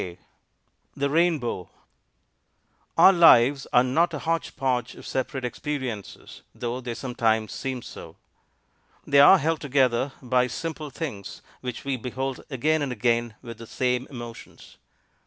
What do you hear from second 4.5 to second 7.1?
podge of separate experiences, though they